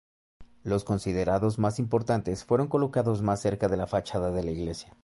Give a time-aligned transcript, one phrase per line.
[0.63, 4.97] Los considerados más importantes fueron colocados más cerca de la fachada de la iglesia.